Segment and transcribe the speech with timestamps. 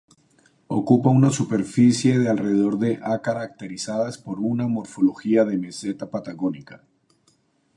[0.65, 6.83] Ocupa una superficie de alrededor de ha caracterizadas por una morfología de meseta patagónica.